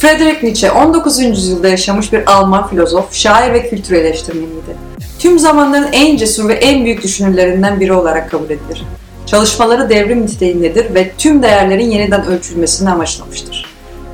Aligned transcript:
Friedrich 0.00 0.42
Nietzsche 0.42 0.70
19. 0.72 1.18
yüzyılda 1.18 1.68
yaşamış 1.68 2.12
bir 2.12 2.32
Alman 2.32 2.68
filozof, 2.68 3.14
şair 3.14 3.52
ve 3.52 3.70
kültür 3.70 3.94
eleştirmeniydi. 3.94 4.76
Tüm 5.18 5.38
zamanların 5.38 5.88
en 5.92 6.16
cesur 6.16 6.48
ve 6.48 6.54
en 6.54 6.84
büyük 6.84 7.02
düşünürlerinden 7.02 7.80
biri 7.80 7.92
olarak 7.92 8.30
kabul 8.30 8.44
edilir. 8.44 8.84
Çalışmaları 9.26 9.88
devrim 9.88 10.22
niteliğindedir 10.22 10.94
ve 10.94 11.10
tüm 11.18 11.42
değerlerin 11.42 11.90
yeniden 11.90 12.26
ölçülmesini 12.26 12.90
amaçlamıştır. 12.90 13.66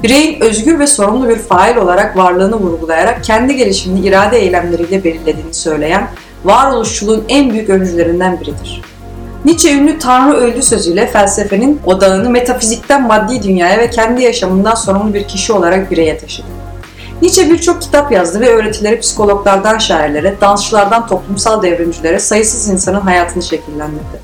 Bireyin 0.03 0.41
özgür 0.41 0.79
ve 0.79 0.87
sorumlu 0.87 1.29
bir 1.29 1.39
fail 1.39 1.77
olarak 1.77 2.17
varlığını 2.17 2.57
vurgulayarak 2.57 3.25
kendi 3.25 3.57
gelişimini 3.57 4.07
irade 4.07 4.39
eylemleriyle 4.39 5.05
belirlediğini 5.05 5.55
söyleyen 5.55 6.09
varoluşçuluğun 6.45 7.25
en 7.29 7.51
büyük 7.51 7.71
öncülerinden 7.71 8.41
biridir. 8.41 8.83
Nietzsche 9.45 9.75
ünlü 9.75 9.99
Tanrı 9.99 10.37
öldü 10.37 10.63
sözüyle 10.63 11.07
felsefenin 11.07 11.81
odağını 11.87 12.31
metafizikten 12.31 13.07
maddi 13.07 13.43
dünyaya 13.43 13.79
ve 13.79 13.91
kendi 13.91 14.23
yaşamından 14.23 14.75
sorumlu 14.75 15.15
bir 15.15 15.29
kişi 15.29 15.53
olarak 15.53 15.91
bireye 15.91 16.19
taşıdı. 16.19 16.47
Nietzsche 17.23 17.51
birçok 17.51 17.83
kitap 17.83 18.13
yazdı 18.13 18.41
ve 18.41 18.49
öğretileri 18.55 19.01
psikologlardan 19.01 19.79
şairlere, 19.79 20.35
dansçılardan 20.41 21.07
toplumsal 21.07 21.63
devrimcilere 21.63 22.19
sayısız 22.19 22.69
insanın 22.69 23.01
hayatını 23.01 23.43
şekillendirdi. 23.43 24.21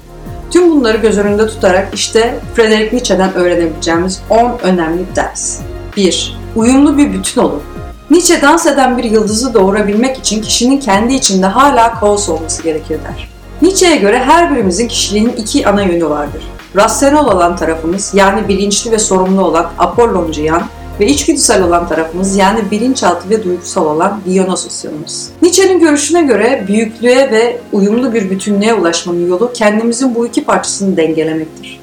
Tüm 0.50 0.70
bunları 0.70 0.96
göz 0.96 1.18
önünde 1.18 1.46
tutarak 1.46 1.88
işte 1.94 2.34
Friedrich 2.54 2.92
Nietzsche'den 2.92 3.34
öğrenebileceğimiz 3.34 4.22
10 4.30 4.58
önemli 4.62 5.16
ders. 5.16 5.58
1. 5.96 6.38
Uyumlu 6.56 6.98
bir 6.98 7.12
bütün 7.12 7.40
olun. 7.40 7.62
Nietzsche 8.10 8.42
dans 8.42 8.66
eden 8.66 8.98
bir 8.98 9.04
yıldızı 9.04 9.54
doğurabilmek 9.54 10.18
için 10.18 10.42
kişinin 10.42 10.80
kendi 10.80 11.14
içinde 11.14 11.46
hala 11.46 12.00
kaos 12.00 12.28
olması 12.28 12.62
gerekir 12.62 12.98
der. 13.04 13.31
Nietzsche'ye 13.62 13.96
göre 13.96 14.18
her 14.18 14.54
birimizin 14.54 14.88
kişiliğinin 14.88 15.32
iki 15.32 15.66
ana 15.66 15.82
yönü 15.82 16.10
vardır. 16.10 16.42
Rasyonel 16.76 17.24
olan 17.24 17.56
tarafımız 17.56 18.12
yani 18.14 18.48
bilinçli 18.48 18.90
ve 18.90 18.98
sorumlu 18.98 19.44
olan 19.44 19.70
Apolloncu 19.78 20.42
yan 20.42 20.62
ve 21.00 21.06
içgüdüsel 21.06 21.62
olan 21.62 21.88
tarafımız 21.88 22.36
yani 22.36 22.70
bilinçaltı 22.70 23.30
ve 23.30 23.44
duygusal 23.44 23.86
olan 23.86 24.20
Dionysos 24.26 24.84
yanımız. 24.84 25.30
Nietzsche'nin 25.42 25.80
görüşüne 25.80 26.22
göre 26.22 26.64
büyüklüğe 26.68 27.30
ve 27.30 27.60
uyumlu 27.72 28.14
bir 28.14 28.30
bütünlüğe 28.30 28.74
ulaşmanın 28.74 29.28
yolu 29.28 29.52
kendimizin 29.52 30.14
bu 30.14 30.26
iki 30.26 30.44
parçasını 30.44 30.96
dengelemektir. 30.96 31.80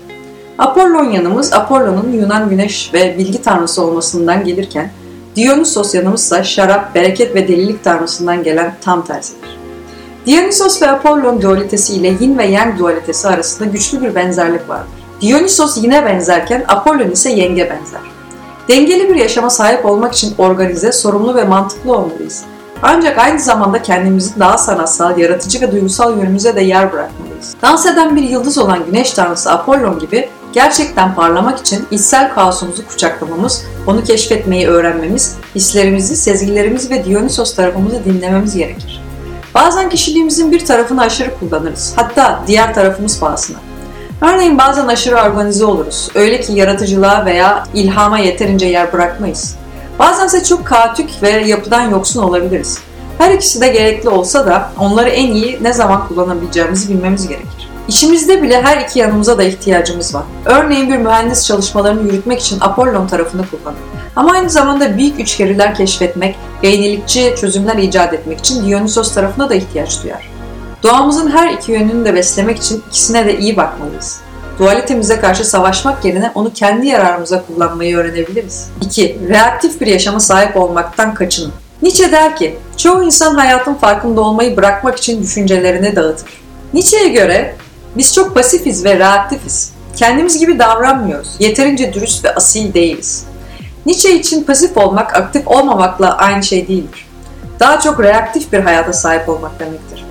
Apollon 0.57 1.11
yanımız 1.11 1.53
Apollon'un 1.53 2.11
Yunan 2.21 2.49
güneş 2.49 2.93
ve 2.93 3.17
bilgi 3.17 3.41
tanrısı 3.41 3.81
olmasından 3.81 4.45
gelirken 4.45 4.91
Dionysos 5.35 5.95
yanımızsa 5.95 6.43
şarap, 6.43 6.95
bereket 6.95 7.35
ve 7.35 7.47
delilik 7.47 7.83
tanrısından 7.83 8.43
gelen 8.43 8.75
tam 8.81 9.05
tersidir. 9.05 9.58
Dionysos 10.25 10.81
ve 10.81 10.91
Apollon 10.91 11.41
dualitesi 11.41 11.93
ile 11.93 12.07
yin 12.07 12.37
ve 12.37 12.45
yang 12.45 12.79
dualitesi 12.79 13.27
arasında 13.27 13.69
güçlü 13.69 14.01
bir 14.01 14.15
benzerlik 14.15 14.69
vardır. 14.69 14.91
Dionysos 15.21 15.77
yine 15.77 16.05
benzerken 16.05 16.65
Apollon 16.67 17.11
ise 17.11 17.31
yenge 17.31 17.69
benzer. 17.69 18.01
Dengeli 18.67 19.09
bir 19.09 19.15
yaşama 19.15 19.49
sahip 19.49 19.85
olmak 19.85 20.13
için 20.13 20.33
organize, 20.37 20.91
sorumlu 20.91 21.35
ve 21.35 21.43
mantıklı 21.43 21.93
olmalıyız. 21.93 22.43
Ancak 22.83 23.17
aynı 23.17 23.39
zamanda 23.39 23.81
kendimizin 23.81 24.39
daha 24.39 24.57
sanatsal, 24.57 25.17
yaratıcı 25.17 25.61
ve 25.61 25.71
duygusal 25.71 26.17
yönümüze 26.17 26.55
de 26.55 26.61
yer 26.61 26.93
bırakmalıyız. 26.93 27.55
Dans 27.61 27.85
eden 27.85 28.15
bir 28.15 28.23
yıldız 28.23 28.57
olan 28.57 28.85
güneş 28.85 29.11
tanrısı 29.11 29.51
Apollon 29.51 29.99
gibi 29.99 30.29
gerçekten 30.53 31.15
parlamak 31.15 31.59
için 31.59 31.85
içsel 31.91 32.33
kaosumuzu 32.33 32.87
kucaklamamız, 32.87 33.65
onu 33.87 34.03
keşfetmeyi 34.03 34.67
öğrenmemiz, 34.67 35.35
hislerimizi, 35.55 36.15
sezgilerimizi 36.15 36.89
ve 36.89 37.05
Dionysos 37.05 37.55
tarafımızı 37.55 38.05
dinlememiz 38.05 38.55
gerekir. 38.55 39.08
Bazen 39.55 39.89
kişiliğimizin 39.89 40.51
bir 40.51 40.65
tarafını 40.65 41.01
aşırı 41.01 41.39
kullanırız. 41.39 41.93
Hatta 41.95 42.43
diğer 42.47 42.73
tarafımız 42.73 43.19
pahasına. 43.19 43.57
Örneğin 44.21 44.57
bazen 44.57 44.87
aşırı 44.87 45.15
organize 45.15 45.65
oluruz. 45.65 46.09
Öyle 46.15 46.41
ki 46.41 46.53
yaratıcılığa 46.53 47.25
veya 47.25 47.63
ilhama 47.73 48.19
yeterince 48.19 48.65
yer 48.65 48.93
bırakmayız. 48.93 49.55
Bazense 49.99 50.43
çok 50.43 50.65
kaotik 50.65 51.23
ve 51.23 51.29
yapıdan 51.29 51.89
yoksun 51.89 52.23
olabiliriz. 52.23 52.79
Her 53.17 53.31
ikisi 53.31 53.61
de 53.61 53.67
gerekli 53.67 54.09
olsa 54.09 54.45
da 54.45 54.69
onları 54.79 55.09
en 55.09 55.31
iyi 55.31 55.59
ne 55.61 55.73
zaman 55.73 56.07
kullanabileceğimizi 56.07 56.89
bilmemiz 56.89 57.27
gerekir. 57.27 57.68
İşimizde 57.89 58.43
bile 58.43 58.61
her 58.61 58.77
iki 58.77 58.99
yanımıza 58.99 59.37
da 59.37 59.43
ihtiyacımız 59.43 60.15
var. 60.15 60.23
Örneğin 60.45 60.89
bir 60.89 60.97
mühendis 60.97 61.45
çalışmalarını 61.45 62.07
yürütmek 62.07 62.41
için 62.41 62.57
Apollon 62.61 63.07
tarafını 63.07 63.41
kullanır. 63.49 63.79
Ama 64.15 64.31
aynı 64.31 64.49
zamanda 64.49 64.97
büyük 64.97 65.19
üçgeriler 65.19 65.75
keşfetmek 65.75 66.35
yenilikçi 66.63 67.35
çözümler 67.41 67.77
icat 67.77 68.13
etmek 68.13 68.39
için 68.39 68.67
Dionysos 68.67 69.13
tarafına 69.13 69.49
da 69.49 69.55
ihtiyaç 69.55 70.03
duyar. 70.03 70.29
Doğamızın 70.83 71.31
her 71.31 71.53
iki 71.53 71.71
yönünü 71.71 72.05
de 72.05 72.15
beslemek 72.15 72.57
için 72.57 72.83
ikisine 72.89 73.25
de 73.25 73.37
iyi 73.37 73.57
bakmalıyız. 73.57 74.21
Dualitemize 74.59 75.19
karşı 75.19 75.45
savaşmak 75.45 76.05
yerine 76.05 76.31
onu 76.35 76.53
kendi 76.53 76.87
yararımıza 76.87 77.43
kullanmayı 77.45 77.97
öğrenebiliriz. 77.97 78.69
2. 78.81 79.19
Reaktif 79.29 79.81
bir 79.81 79.87
yaşama 79.87 80.19
sahip 80.19 80.57
olmaktan 80.57 81.13
kaçının. 81.13 81.51
Nietzsche 81.81 82.11
der 82.11 82.35
ki, 82.35 82.57
çoğu 82.77 83.03
insan 83.03 83.35
hayatın 83.35 83.73
farkında 83.73 84.21
olmayı 84.21 84.57
bırakmak 84.57 84.97
için 84.97 85.21
düşüncelerini 85.23 85.95
dağıtır. 85.95 86.29
Nietzsche'ye 86.73 87.07
göre 87.07 87.55
biz 87.97 88.13
çok 88.13 88.35
pasifiz 88.35 88.85
ve 88.85 88.99
reaktifiz. 88.99 89.71
Kendimiz 89.95 90.39
gibi 90.39 90.59
davranmıyoruz. 90.59 91.35
Yeterince 91.39 91.93
dürüst 91.93 92.25
ve 92.25 92.35
asil 92.35 92.73
değiliz. 92.73 93.23
Nietzsche 93.85 94.15
için 94.15 94.43
pasif 94.43 94.77
olmak 94.77 95.15
aktif 95.15 95.47
olmamakla 95.47 96.17
aynı 96.17 96.43
şey 96.43 96.67
değildir. 96.67 97.07
Daha 97.59 97.79
çok 97.79 97.99
reaktif 97.99 98.53
bir 98.53 98.59
hayata 98.59 98.93
sahip 98.93 99.29
olmak 99.29 99.59
demektir. 99.59 100.05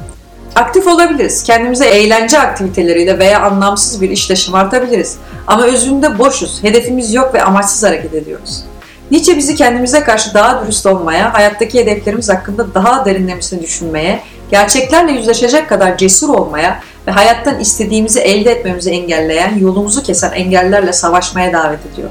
Aktif 0.57 0.87
olabiliriz. 0.87 1.43
Kendimize 1.43 1.87
eğlence 1.87 2.39
aktiviteleriyle 2.39 3.19
veya 3.19 3.43
anlamsız 3.43 4.01
bir 4.01 4.11
işle 4.11 4.37
şımartabiliriz. 4.37 5.17
Ama 5.47 5.65
özünde 5.65 6.19
boşuz, 6.19 6.63
hedefimiz 6.63 7.15
yok 7.15 7.35
ve 7.35 7.43
amaçsız 7.43 7.83
hareket 7.83 8.15
ediyoruz. 8.15 8.65
Nietzsche 9.11 9.37
bizi 9.37 9.55
kendimize 9.55 10.01
karşı 10.01 10.35
daha 10.35 10.63
dürüst 10.63 10.87
olmaya, 10.87 11.35
hayattaki 11.35 11.81
hedeflerimiz 11.81 12.29
hakkında 12.29 12.75
daha 12.75 13.05
derinlemesine 13.05 13.63
düşünmeye, 13.63 14.21
gerçeklerle 14.51 15.13
yüzleşecek 15.13 15.69
kadar 15.69 15.97
cesur 15.97 16.29
olmaya 16.29 16.81
ve 17.09 17.13
hayattan 17.13 17.61
istediğimizi 17.61 18.21
elde 18.21 18.51
etmemizi 18.51 18.91
engelleyen, 18.91 19.59
yolumuzu 19.59 20.03
kesen 20.03 20.33
engellerle 20.33 20.93
savaşmaya 20.93 21.53
davet 21.53 21.79
ediyor. 21.93 22.11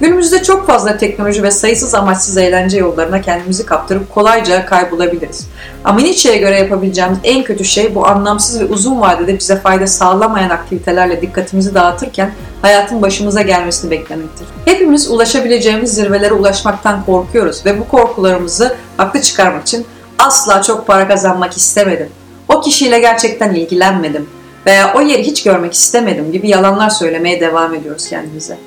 Günümüzde 0.00 0.42
çok 0.42 0.66
fazla 0.66 0.96
teknoloji 0.96 1.42
ve 1.42 1.50
sayısız 1.50 1.94
amaçsız 1.94 2.36
eğlence 2.36 2.78
yollarına 2.78 3.20
kendimizi 3.20 3.66
kaptırıp 3.66 4.10
kolayca 4.14 4.66
kaybolabiliriz. 4.66 5.46
Ama 5.84 6.00
Nietzsche'ye 6.00 6.36
göre 6.36 6.58
yapabileceğimiz 6.58 7.18
en 7.24 7.44
kötü 7.44 7.64
şey 7.64 7.94
bu 7.94 8.06
anlamsız 8.06 8.60
ve 8.60 8.64
uzun 8.64 9.00
vadede 9.00 9.38
bize 9.38 9.56
fayda 9.60 9.86
sağlamayan 9.86 10.50
aktivitelerle 10.50 11.20
dikkatimizi 11.20 11.74
dağıtırken 11.74 12.30
hayatın 12.62 13.02
başımıza 13.02 13.42
gelmesini 13.42 13.90
beklemektir. 13.90 14.46
Hepimiz 14.64 15.10
ulaşabileceğimiz 15.10 15.94
zirvelere 15.94 16.34
ulaşmaktan 16.34 17.04
korkuyoruz 17.04 17.66
ve 17.66 17.80
bu 17.80 17.88
korkularımızı 17.88 18.76
haklı 18.96 19.20
çıkarmak 19.22 19.62
için 19.62 19.86
asla 20.18 20.62
çok 20.62 20.86
para 20.86 21.08
kazanmak 21.08 21.56
istemedim. 21.56 22.08
O 22.52 22.60
kişiyle 22.60 22.98
gerçekten 22.98 23.54
ilgilenmedim 23.54 24.28
veya 24.66 24.94
o 24.94 25.00
yeri 25.00 25.22
hiç 25.22 25.42
görmek 25.42 25.72
istemedim 25.72 26.32
gibi 26.32 26.48
yalanlar 26.48 26.90
söylemeye 26.90 27.40
devam 27.40 27.74
ediyoruz 27.74 28.08
kendimize. 28.08 28.58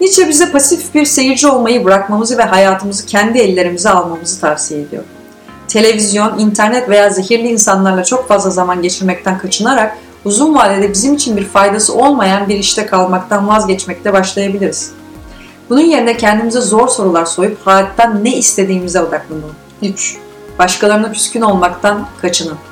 Nietzsche 0.00 0.28
bize 0.28 0.52
pasif 0.52 0.94
bir 0.94 1.04
seyirci 1.04 1.46
olmayı 1.46 1.84
bırakmamızı 1.84 2.38
ve 2.38 2.42
hayatımızı 2.42 3.06
kendi 3.06 3.38
ellerimize 3.38 3.90
almamızı 3.90 4.40
tavsiye 4.40 4.80
ediyor. 4.80 5.04
Televizyon, 5.68 6.38
internet 6.38 6.88
veya 6.88 7.10
zehirli 7.10 7.48
insanlarla 7.48 8.04
çok 8.04 8.28
fazla 8.28 8.50
zaman 8.50 8.82
geçirmekten 8.82 9.38
kaçınarak 9.38 9.98
uzun 10.24 10.54
vadede 10.54 10.92
bizim 10.92 11.14
için 11.14 11.36
bir 11.36 11.44
faydası 11.44 11.94
olmayan 11.94 12.48
bir 12.48 12.58
işte 12.58 12.86
kalmaktan 12.86 13.48
vazgeçmekte 13.48 14.12
başlayabiliriz. 14.12 14.90
Bunun 15.70 15.80
yerine 15.80 16.16
kendimize 16.16 16.60
zor 16.60 16.88
sorular 16.88 17.24
soyup 17.24 17.66
hayattan 17.66 18.24
ne 18.24 18.36
istediğimize 18.36 19.00
odaklanalım. 19.00 19.54
3. 19.82 20.16
Başkalarına 20.58 21.12
küskün 21.12 21.40
olmaktan 21.40 22.06
kaçının. 22.22 22.67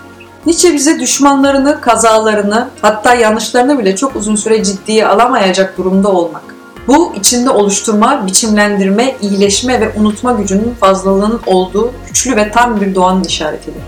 Nietzsche 0.47 0.75
bize 0.75 1.01
düşmanlarını, 1.01 1.81
kazalarını, 1.81 2.69
hatta 2.83 3.15
yanlışlarını 3.15 3.79
bile 3.79 3.97
çok 3.97 4.17
uzun 4.17 4.37
süre 4.37 4.65
ciddiye 4.65 5.07
alamayacak 5.07 5.79
durumda 5.79 6.09
olmak, 6.09 6.43
bu 6.87 7.13
içinde 7.17 7.51
oluşturma, 7.51 8.27
biçimlendirme, 8.27 9.17
iyileşme 9.21 9.81
ve 9.81 9.93
unutma 10.01 10.33
gücünün 10.33 10.75
fazlalığının 10.81 11.41
olduğu 11.47 11.93
güçlü 12.07 12.37
ve 12.37 12.51
tam 12.51 12.81
bir 12.81 12.95
doğanın 12.95 13.25
işaretidir. 13.25 13.83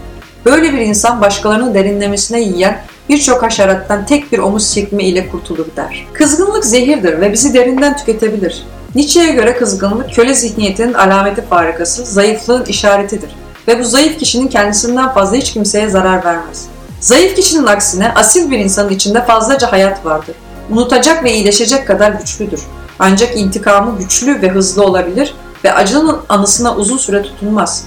Böyle 0.44 0.72
bir 0.72 0.78
insan 0.78 1.20
başkalarının 1.20 1.74
derinlemesine 1.74 2.40
yiyen 2.40 2.80
birçok 3.08 3.42
haşerattan 3.42 4.06
tek 4.06 4.32
bir 4.32 4.38
omuz 4.38 4.74
çekme 4.74 5.04
ile 5.04 5.28
kurtulur 5.28 5.66
der. 5.76 6.06
Kızgınlık 6.12 6.64
zehirdir 6.64 7.20
ve 7.20 7.32
bizi 7.32 7.54
derinden 7.54 7.96
tüketebilir. 7.96 8.66
Nietzsche'ye 8.94 9.32
göre 9.32 9.56
kızgınlık 9.56 10.14
köle 10.14 10.34
zihniyetinin 10.34 10.94
alameti 10.94 11.42
farikası, 11.42 12.04
zayıflığın 12.04 12.64
işaretidir. 12.64 13.30
Ve 13.68 13.80
bu 13.80 13.84
zayıf 13.84 14.18
kişinin 14.18 14.48
kendisinden 14.48 15.08
fazla 15.08 15.36
hiç 15.36 15.52
kimseye 15.52 15.88
zarar 15.88 16.24
vermez. 16.24 16.66
Zayıf 17.00 17.36
kişinin 17.36 17.66
aksine 17.66 18.14
asil 18.14 18.50
bir 18.50 18.58
insanın 18.58 18.90
içinde 18.90 19.24
fazlaca 19.24 19.72
hayat 19.72 20.04
vardır. 20.04 20.34
Unutacak 20.70 21.24
ve 21.24 21.32
iyileşecek 21.32 21.86
kadar 21.86 22.10
güçlüdür. 22.10 22.60
Ancak 22.98 23.36
intikamı 23.36 23.98
güçlü 23.98 24.42
ve 24.42 24.48
hızlı 24.48 24.84
olabilir 24.84 25.34
ve 25.64 25.74
acının 25.74 26.18
anısına 26.28 26.76
uzun 26.76 26.96
süre 26.96 27.22
tutunmaz. 27.22 27.84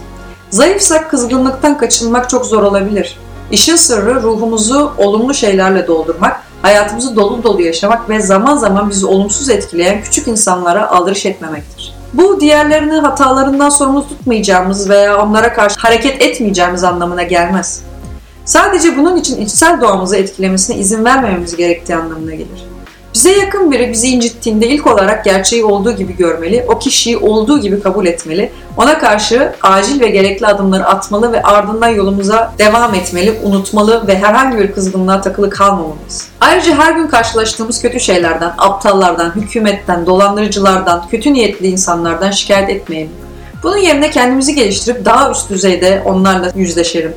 Zayıfsak 0.50 1.12
kızgınlıktan 1.12 1.78
kaçınmak 1.78 2.30
çok 2.30 2.46
zor 2.46 2.64
olabilir. 2.64 3.20
İşin 3.52 3.76
sırrı 3.76 4.24
ruhumuzu 4.24 4.92
olumlu 4.98 5.34
şeylerle 5.34 5.88
doldurmak, 5.88 6.44
hayatımızı 6.62 7.16
dolu 7.16 7.44
dolu 7.44 7.62
yaşamak 7.62 8.10
ve 8.10 8.22
zaman 8.22 8.58
zaman 8.58 8.90
bizi 8.90 9.06
olumsuz 9.06 9.50
etkileyen 9.50 10.04
küçük 10.04 10.28
insanlara 10.28 10.90
aldırış 10.90 11.26
etmemektir. 11.26 12.01
Bu 12.14 12.40
diğerlerini 12.40 12.94
hatalarından 12.94 13.70
sorumlu 13.70 14.08
tutmayacağımız 14.08 14.90
veya 14.90 15.24
onlara 15.24 15.54
karşı 15.54 15.80
hareket 15.80 16.22
etmeyeceğimiz 16.22 16.84
anlamına 16.84 17.24
gelmez. 17.24 17.84
Sadece 18.46 18.98
bunun 18.98 19.18
için 19.18 19.42
içsel 19.42 19.82
doğamızı 19.82 20.18
etkilemesine 20.18 20.76
izin 20.76 21.06
vermememiz 21.06 21.56
gerektiği 21.56 21.96
anlamına 21.96 22.32
gelir. 22.32 22.71
Bize 23.14 23.32
yakın 23.32 23.72
biri 23.72 23.92
bizi 23.92 24.08
incittiğinde 24.08 24.68
ilk 24.68 24.88
olarak 24.88 25.26
gerçeği 25.26 25.66
olduğu 25.66 25.92
gibi 25.92 26.18
görmeli, 26.18 26.66
o 26.68 26.80
kişiyi 26.80 27.18
olduğu 27.18 27.60
gibi 27.60 27.82
kabul 27.82 28.06
etmeli, 28.06 28.52
ona 28.78 29.00
karşı 29.00 29.54
acil 29.62 30.02
ve 30.02 30.08
gerekli 30.08 30.48
adımları 30.48 30.86
atmalı 30.86 31.32
ve 31.32 31.44
ardından 31.44 31.88
yolumuza 31.88 32.54
devam 32.60 32.96
etmeli, 32.96 33.40
unutmalı 33.44 34.08
ve 34.08 34.18
herhangi 34.18 34.58
bir 34.58 34.72
kızgınlığa 34.72 35.22
takılı 35.22 35.50
kalmamalıyız. 35.50 36.28
Ayrıca 36.42 36.76
her 36.76 36.92
gün 36.92 37.08
karşılaştığımız 37.08 37.82
kötü 37.82 38.00
şeylerden, 38.00 38.54
aptallardan, 38.58 39.36
hükümetten, 39.36 40.06
dolandırıcılardan, 40.06 41.08
kötü 41.12 41.34
niyetli 41.34 41.68
insanlardan 41.68 42.32
şikayet 42.32 42.70
etmeyelim. 42.70 43.12
Bunun 43.64 43.78
yerine 43.78 44.10
kendimizi 44.10 44.56
geliştirip 44.56 45.06
daha 45.06 45.32
üst 45.32 45.50
düzeyde 45.50 46.02
onlarla 46.06 46.52
yüzleşelim. 46.56 47.14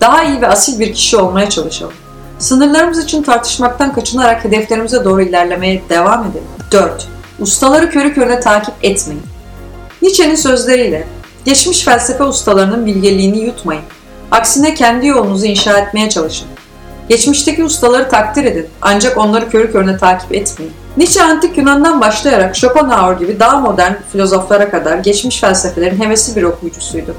Daha 0.00 0.24
iyi 0.24 0.40
ve 0.40 0.48
asil 0.48 0.80
bir 0.80 0.92
kişi 0.94 1.16
olmaya 1.16 1.50
çalışalım. 1.50 1.94
Sınırlarımız 2.38 3.04
için 3.04 3.22
tartışmaktan 3.22 3.92
kaçınarak 3.92 4.44
hedeflerimize 4.44 5.04
doğru 5.04 5.22
ilerlemeye 5.22 5.82
devam 5.88 6.24
edelim. 6.24 6.44
4. 6.72 7.08
Ustaları 7.40 7.90
körü 7.90 8.14
körüne 8.14 8.40
takip 8.40 8.74
etmeyin. 8.82 9.22
Nietzsche'nin 10.02 10.34
sözleriyle, 10.34 11.06
geçmiş 11.44 11.84
felsefe 11.84 12.24
ustalarının 12.24 12.86
bilgeliğini 12.86 13.38
yutmayın. 13.38 13.82
Aksine 14.30 14.74
kendi 14.74 15.06
yolunuzu 15.06 15.46
inşa 15.46 15.78
etmeye 15.78 16.08
çalışın. 16.08 16.48
Geçmişteki 17.08 17.64
ustaları 17.64 18.08
takdir 18.08 18.44
edin 18.44 18.66
ancak 18.82 19.18
onları 19.18 19.50
körü 19.50 19.72
körüne 19.72 19.96
takip 19.96 20.34
etmeyin. 20.34 20.72
Nietzsche 20.96 21.22
antik 21.22 21.58
Yunan'dan 21.58 22.00
başlayarak 22.00 22.56
Schopenhauer 22.56 23.16
gibi 23.16 23.40
daha 23.40 23.60
modern 23.60 23.92
filozoflara 24.12 24.70
kadar 24.70 24.98
geçmiş 24.98 25.40
felsefelerin 25.40 26.00
hevesli 26.00 26.36
bir 26.36 26.42
okuyucusuydu. 26.42 27.14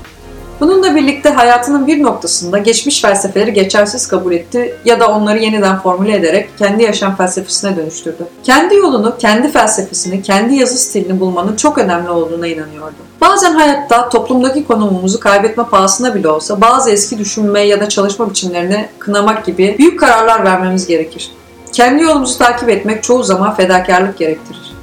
Bununla 0.60 0.96
birlikte 0.96 1.30
hayatının 1.30 1.88
bir 1.88 2.04
noktasında 2.04 2.58
geçmiş 2.58 3.02
felsefeleri 3.02 3.54
geçersiz 3.54 4.08
kabul 4.08 4.32
etti 4.32 4.76
ya 4.86 5.00
da 5.00 5.08
onları 5.08 5.40
yeniden 5.40 5.80
formüle 5.80 6.16
ederek 6.16 6.50
kendi 6.58 6.84
yaşam 6.84 7.16
felsefesine 7.16 7.78
dönüştürdü. 7.78 8.28
Kendi 8.44 8.76
yolunu, 8.76 9.18
kendi 9.18 9.52
felsefesini, 9.52 10.22
kendi 10.22 10.56
yazı 10.56 10.78
stilini 10.78 11.20
bulmanın 11.20 11.56
çok 11.56 11.78
önemli 11.78 12.10
olduğuna 12.10 12.48
inanıyordu. 12.48 12.96
Bazen 13.22 13.54
hayatta 13.54 14.10
toplumdaki 14.10 14.68
konumumuzu 14.68 15.20
kaybetme 15.20 15.64
pahasına 15.64 16.16
bile 16.16 16.28
olsa 16.28 16.62
bazı 16.62 16.92
eski 16.92 17.18
düşünme 17.18 17.62
ya 17.62 17.80
da 17.80 17.90
çalışma 17.90 18.30
biçimlerini 18.30 18.90
kınamak 19.00 19.46
gibi 19.46 19.76
büyük 19.78 20.00
kararlar 20.00 20.46
vermemiz 20.46 20.88
gerekir. 20.88 21.32
Kendi 21.72 22.04
yolumuzu 22.04 22.38
takip 22.38 22.70
etmek 22.70 23.04
çoğu 23.04 23.24
zaman 23.24 23.56
fedakarlık 23.56 24.18
gerektirir. 24.18 24.74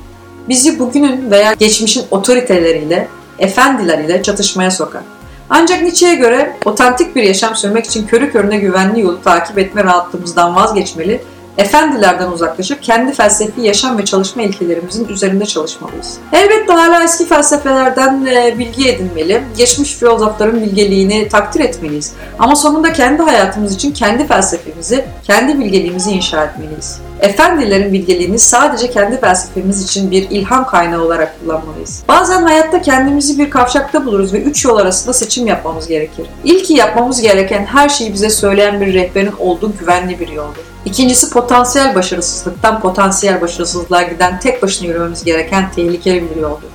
Bizi 0.48 0.78
bugünün 0.78 1.30
veya 1.30 1.52
geçmişin 1.52 2.04
otoriteleriyle, 2.10 3.08
efendileriyle 3.38 4.22
çatışmaya 4.22 4.70
sokar. 4.70 5.02
Ancak 5.50 5.82
Nietzsche'ye 5.82 6.14
göre 6.14 6.56
otantik 6.64 7.16
bir 7.16 7.22
yaşam 7.22 7.56
sürmek 7.56 7.86
için 7.86 8.06
körü 8.06 8.32
körüne 8.32 8.58
güvenli 8.58 9.00
yolu 9.00 9.22
takip 9.22 9.58
etme 9.58 9.84
rahatlığımızdan 9.84 10.56
vazgeçmeli, 10.56 11.22
efendilerden 11.58 12.30
uzaklaşıp 12.30 12.82
kendi 12.82 13.12
felsefi 13.12 13.60
yaşam 13.60 13.98
ve 13.98 14.04
çalışma 14.04 14.42
ilkelerimizin 14.42 15.08
üzerinde 15.08 15.46
çalışmalıyız. 15.46 16.18
Elbette 16.32 16.72
hala 16.72 17.04
eski 17.04 17.26
felsefelerden 17.26 18.26
e, 18.26 18.58
bilgi 18.58 18.88
edinmeli, 18.88 19.42
geçmiş 19.56 19.94
filozofların 19.94 20.62
bilgeliğini 20.62 21.28
takdir 21.28 21.60
etmeliyiz. 21.60 22.12
Ama 22.38 22.56
sonunda 22.56 22.92
kendi 22.92 23.22
hayatımız 23.22 23.74
için 23.74 23.92
kendi 23.92 24.26
felsefemizi, 24.26 25.04
kendi 25.24 25.58
bilgeliğimizi 25.58 26.10
inşa 26.10 26.44
etmeliyiz. 26.44 27.00
Efendilerin 27.20 27.92
bilgeliğini 27.92 28.38
sadece 28.38 28.90
kendi 28.90 29.20
felsefemiz 29.20 29.84
için 29.84 30.10
bir 30.10 30.30
ilham 30.30 30.66
kaynağı 30.66 31.02
olarak 31.02 31.40
kullanmalıyız. 31.40 32.02
Bazen 32.08 32.42
hayatta 32.42 32.82
kendimizi 32.82 33.38
bir 33.38 33.50
kavşakta 33.50 34.06
buluruz 34.06 34.32
ve 34.32 34.42
üç 34.42 34.64
yol 34.64 34.76
arasında 34.76 35.12
seçim 35.12 35.46
yapmamız 35.46 35.88
gerekir. 35.88 36.26
İlki 36.44 36.74
yapmamız 36.74 37.20
gereken 37.20 37.64
her 37.64 37.88
şeyi 37.88 38.12
bize 38.12 38.30
söyleyen 38.30 38.80
bir 38.80 38.94
rehberin 38.94 39.32
olduğu 39.38 39.72
güvenli 39.78 40.20
bir 40.20 40.28
yoldur. 40.28 40.75
İkincisi 40.86 41.30
potansiyel 41.30 41.94
başarısızlıktan 41.94 42.80
potansiyel 42.80 43.40
başarısızlığa 43.40 44.02
giden 44.02 44.40
tek 44.40 44.62
başına 44.62 44.88
yürümemiz 44.88 45.24
gereken 45.24 45.72
tehlikeli 45.72 46.30
bir 46.30 46.40
yoldur. 46.40 46.68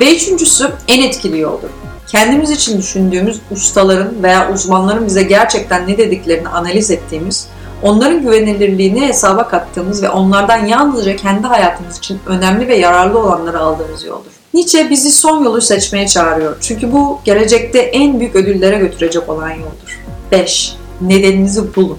Ve 0.00 0.14
üçüncüsü 0.16 0.72
en 0.88 1.02
etkili 1.02 1.38
yoldur. 1.40 1.68
Kendimiz 2.08 2.50
için 2.50 2.78
düşündüğümüz 2.78 3.40
ustaların 3.50 4.22
veya 4.22 4.52
uzmanların 4.52 5.06
bize 5.06 5.22
gerçekten 5.22 5.88
ne 5.88 5.98
dediklerini 5.98 6.48
analiz 6.48 6.90
ettiğimiz, 6.90 7.48
onların 7.82 8.22
güvenilirliğini 8.22 9.08
hesaba 9.08 9.48
kattığımız 9.48 10.02
ve 10.02 10.10
onlardan 10.10 10.66
yalnızca 10.66 11.16
kendi 11.16 11.46
hayatımız 11.46 11.98
için 11.98 12.18
önemli 12.26 12.68
ve 12.68 12.76
yararlı 12.76 13.18
olanları 13.18 13.60
aldığımız 13.60 14.04
yoldur. 14.04 14.30
Nietzsche 14.54 14.90
bizi 14.90 15.10
son 15.10 15.44
yolu 15.44 15.60
seçmeye 15.60 16.06
çağırıyor. 16.06 16.56
Çünkü 16.60 16.92
bu 16.92 17.20
gelecekte 17.24 17.78
en 17.78 18.20
büyük 18.20 18.36
ödüllere 18.36 18.78
götürecek 18.78 19.28
olan 19.28 19.50
yoldur. 19.50 20.00
5. 20.32 20.76
Nedeninizi 21.00 21.76
bulun. 21.76 21.98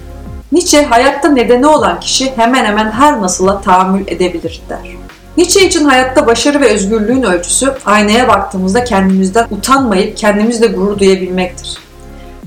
Nietzsche 0.52 0.84
hayatta 0.84 1.28
nedeni 1.28 1.66
olan 1.66 2.00
kişi 2.00 2.36
hemen 2.36 2.64
hemen 2.64 2.90
her 2.90 3.22
nasıla 3.22 3.60
tahammül 3.60 4.06
edebilir 4.06 4.62
der. 4.68 4.78
Nietzsche 5.36 5.66
için 5.66 5.84
hayatta 5.84 6.26
başarı 6.26 6.60
ve 6.60 6.68
özgürlüğün 6.68 7.22
ölçüsü 7.22 7.74
aynaya 7.84 8.28
baktığımızda 8.28 8.84
kendimizden 8.84 9.46
utanmayıp 9.50 10.16
kendimizle 10.16 10.66
gurur 10.66 10.98
duyabilmektir. 10.98 11.78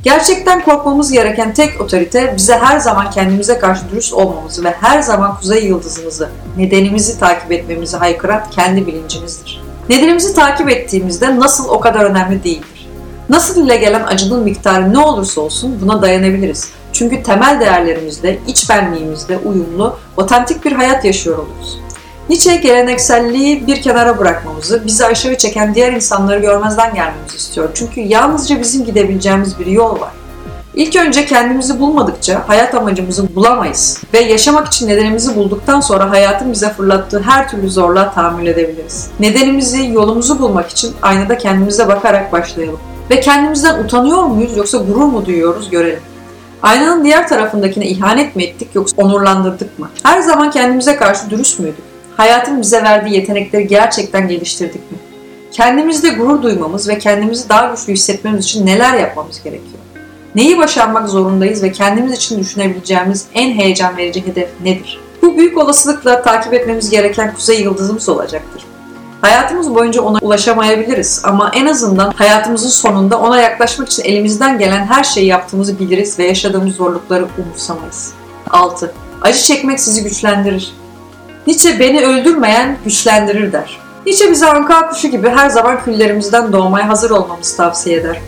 Gerçekten 0.03 0.65
korkmamız 0.65 1.11
gereken 1.11 1.53
tek 1.53 1.81
otorite 1.81 2.33
bize 2.37 2.57
her 2.57 2.79
zaman 2.79 3.11
kendimize 3.11 3.59
karşı 3.59 3.81
dürüst 3.91 4.13
olmamızı 4.13 4.63
ve 4.63 4.71
her 4.81 5.01
zaman 5.01 5.37
kuzey 5.37 5.65
yıldızımızı, 5.65 6.29
nedenimizi 6.57 7.19
takip 7.19 7.51
etmemizi 7.51 7.97
haykıran 7.97 8.43
kendi 8.51 8.87
bilincimizdir. 8.87 9.61
Nedenimizi 9.89 10.35
takip 10.35 10.69
ettiğimizde 10.69 11.39
nasıl 11.39 11.69
o 11.69 11.79
kadar 11.79 12.05
önemli 12.05 12.43
değildir. 12.43 12.89
Nasıl 13.29 13.65
ile 13.65 13.77
gelen 13.77 14.03
acının 14.03 14.43
miktarı 14.43 14.93
ne 14.93 14.99
olursa 14.99 15.41
olsun 15.41 15.79
buna 15.81 16.01
dayanabiliriz. 16.01 16.69
Çünkü 16.93 17.23
temel 17.23 17.59
değerlerimizde, 17.59 18.39
iç 18.47 18.69
benliğimizde 18.69 19.37
uyumlu, 19.37 19.95
otantik 20.17 20.65
bir 20.65 20.71
hayat 20.71 21.05
yaşıyor 21.05 21.37
oluruz. 21.37 21.79
Nietzsche 22.29 22.55
gelenekselliği 22.55 23.67
bir 23.67 23.81
kenara 23.81 24.19
bırakmamızı, 24.19 24.85
bizi 24.85 25.05
aşağı 25.05 25.37
çeken 25.37 25.75
diğer 25.75 25.93
insanları 25.93 26.39
görmezden 26.39 26.93
gelmemizi 26.93 27.37
istiyor. 27.37 27.69
Çünkü 27.73 28.01
yalnızca 28.01 28.59
bizim 28.59 28.85
gidebileceğimiz 28.85 29.59
bir 29.59 29.65
yol 29.65 29.99
var. 29.99 30.11
İlk 30.75 30.95
önce 30.95 31.25
kendimizi 31.25 31.79
bulmadıkça 31.79 32.43
hayat 32.47 32.75
amacımızı 32.75 33.35
bulamayız 33.35 34.01
ve 34.13 34.19
yaşamak 34.19 34.67
için 34.67 34.87
nedenimizi 34.87 35.35
bulduktan 35.35 35.79
sonra 35.79 36.09
hayatın 36.09 36.51
bize 36.51 36.69
fırlattığı 36.69 37.21
her 37.21 37.49
türlü 37.49 37.69
zorluğa 37.69 38.11
tahammül 38.11 38.47
edebiliriz. 38.47 39.07
Nedenimizi, 39.19 39.87
yolumuzu 39.87 40.39
bulmak 40.39 40.69
için 40.69 40.93
aynada 41.01 41.37
kendimize 41.37 41.87
bakarak 41.87 42.31
başlayalım. 42.31 42.79
Ve 43.09 43.19
kendimizden 43.19 43.83
utanıyor 43.83 44.23
muyuz 44.23 44.57
yoksa 44.57 44.77
gurur 44.77 45.05
mu 45.05 45.25
duyuyoruz 45.25 45.69
görelim. 45.69 45.99
Aynanın 46.63 47.03
diğer 47.03 47.27
tarafındakine 47.27 47.87
ihanet 47.87 48.35
mi 48.35 48.43
ettik 48.43 48.67
yoksa 48.73 48.95
onurlandırdık 48.97 49.79
mı? 49.79 49.89
Her 50.03 50.21
zaman 50.21 50.51
kendimize 50.51 50.95
karşı 50.95 51.29
dürüst 51.29 51.59
müydük? 51.59 51.83
Hayatın 52.17 52.61
bize 52.61 52.83
verdiği 52.83 53.15
yetenekleri 53.15 53.67
gerçekten 53.67 54.27
geliştirdik 54.27 54.91
mi? 54.91 54.97
Kendimizde 55.51 56.09
gurur 56.09 56.43
duymamız 56.43 56.89
ve 56.89 56.99
kendimizi 56.99 57.49
daha 57.49 57.73
güçlü 57.73 57.93
hissetmemiz 57.93 58.45
için 58.45 58.65
neler 58.65 58.93
yapmamız 58.93 59.43
gerekiyor? 59.43 59.79
Neyi 60.35 60.57
başarmak 60.57 61.09
zorundayız 61.09 61.63
ve 61.63 61.71
kendimiz 61.71 62.13
için 62.13 62.39
düşünebileceğimiz 62.39 63.25
en 63.33 63.53
heyecan 63.53 63.97
verici 63.97 64.27
hedef 64.27 64.49
nedir? 64.63 64.99
Bu 65.21 65.37
büyük 65.37 65.57
olasılıkla 65.57 66.21
takip 66.21 66.53
etmemiz 66.53 66.89
gereken 66.89 67.33
kuzey 67.33 67.61
yıldızımız 67.61 68.09
olacaktır. 68.09 68.63
Hayatımız 69.21 69.75
boyunca 69.75 70.01
ona 70.01 70.17
ulaşamayabiliriz 70.21 71.21
ama 71.23 71.51
en 71.53 71.65
azından 71.65 72.11
hayatımızın 72.11 72.69
sonunda 72.69 73.19
ona 73.19 73.39
yaklaşmak 73.39 73.89
için 73.89 74.03
elimizden 74.03 74.59
gelen 74.59 74.85
her 74.85 75.03
şeyi 75.03 75.27
yaptığımızı 75.27 75.79
biliriz 75.79 76.19
ve 76.19 76.23
yaşadığımız 76.27 76.75
zorlukları 76.75 77.27
umursamayız. 77.37 78.13
6. 78.49 78.93
Acı 79.21 79.41
çekmek 79.41 79.79
sizi 79.79 80.03
güçlendirir. 80.03 80.73
Nietzsche 81.47 81.79
beni 81.79 82.05
öldürmeyen 82.05 82.77
güçlendirir 82.85 83.51
der. 83.51 83.79
Nietzsche 84.05 84.31
bize 84.31 84.47
anka 84.47 84.89
kuşu 84.89 85.07
gibi 85.07 85.29
her 85.29 85.49
zaman 85.49 85.83
küllerimizden 85.83 86.53
doğmaya 86.53 86.89
hazır 86.89 87.11
olmamızı 87.11 87.57
tavsiye 87.57 87.97
eder. 87.97 88.21